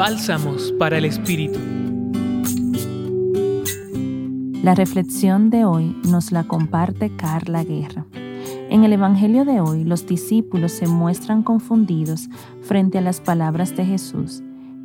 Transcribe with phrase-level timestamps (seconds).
[0.00, 1.58] Bálsamos para el Espíritu.
[4.62, 8.06] La reflexión de hoy nos la comparte Carla Guerra.
[8.70, 12.30] En el Evangelio de hoy, los discípulos se muestran confundidos
[12.62, 14.42] frente a las palabras de Jesús.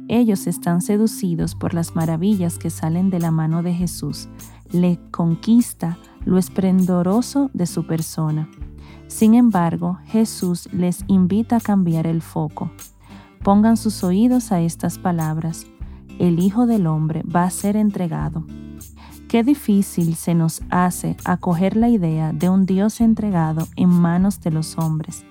[0.10, 4.28] Ellos están seducidos por las maravillas que salen de la mano de Jesús.
[4.74, 8.50] Le conquista lo esplendoroso de su persona.
[9.08, 12.70] Sin embargo, Jesús les invita a cambiar el foco.
[13.46, 15.68] Pongan sus oídos a estas palabras.
[16.18, 18.44] El Hijo del Hombre va a ser entregado.
[19.28, 24.50] Qué difícil se nos hace acoger la idea de un Dios entregado en manos de
[24.50, 25.26] los hombres.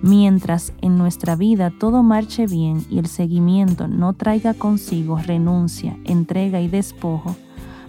[0.00, 6.62] Mientras en nuestra vida todo marche bien y el seguimiento no traiga consigo renuncia, entrega
[6.62, 7.36] y despojo,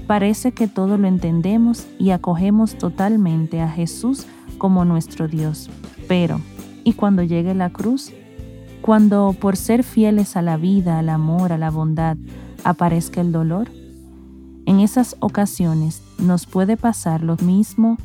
[0.07, 4.25] parece que todo lo entendemos y acogemos totalmente a Jesús
[4.57, 5.69] como nuestro Dios.
[6.09, 6.41] Pero,
[6.83, 8.11] ¿y cuando llegue la cruz?
[8.83, 12.17] Cuando por ser fieles a la vida, al amor, a la bondad,
[12.65, 13.71] aparezca el dolor.
[14.65, 17.95] En esas ocasiones nos puede pasar lo mismo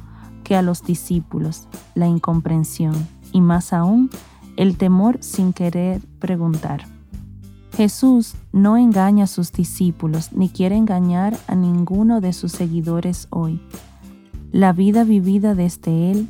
[0.44, 2.94] que a los discípulos, la incomprensión
[3.32, 4.08] y más aún
[4.56, 6.84] el temor sin querer preguntar.
[7.76, 13.60] Jesús no engaña a sus discípulos ni quiere engañar a ninguno de sus seguidores hoy.
[14.52, 16.28] La vida vivida desde Él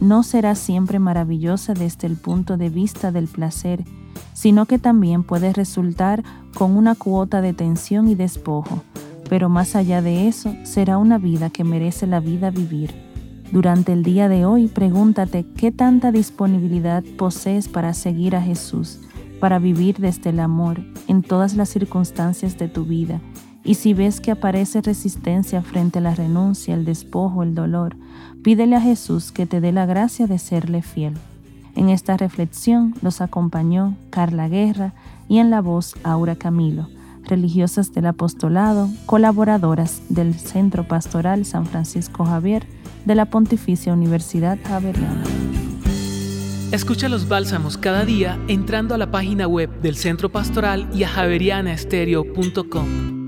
[0.00, 3.84] no será siempre maravillosa desde el punto de vista del placer,
[4.32, 6.22] sino que también puede resultar
[6.54, 8.82] con una cuota de tensión y despojo,
[9.28, 12.94] pero más allá de eso será una vida que merece la vida vivir.
[13.52, 19.00] Durante el día de hoy pregúntate qué tanta disponibilidad posees para seguir a Jesús
[19.40, 23.20] para vivir desde el amor en todas las circunstancias de tu vida.
[23.62, 27.96] Y si ves que aparece resistencia frente a la renuncia, el despojo, el dolor,
[28.42, 31.14] pídele a Jesús que te dé la gracia de serle fiel.
[31.76, 34.92] En esta reflexión los acompañó Carla Guerra
[35.28, 36.88] y en la voz Aura Camilo,
[37.24, 42.66] religiosas del apostolado, colaboradoras del Centro Pastoral San Francisco Javier
[43.04, 45.22] de la Pontificia Universidad Javeriana.
[46.72, 51.08] Escucha los bálsamos cada día entrando a la página web del Centro Pastoral y a
[51.08, 53.19] javerianaestereo.com.